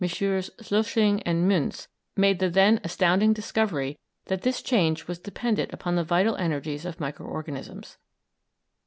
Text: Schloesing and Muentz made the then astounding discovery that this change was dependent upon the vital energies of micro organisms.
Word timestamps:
Schloesing 0.03 1.21
and 1.27 1.47
Muentz 1.47 1.87
made 2.17 2.39
the 2.39 2.49
then 2.49 2.81
astounding 2.83 3.33
discovery 3.33 3.99
that 4.25 4.41
this 4.41 4.63
change 4.63 5.07
was 5.07 5.19
dependent 5.19 5.71
upon 5.71 5.95
the 5.95 6.03
vital 6.03 6.35
energies 6.37 6.85
of 6.85 6.99
micro 6.99 7.27
organisms. 7.27 7.99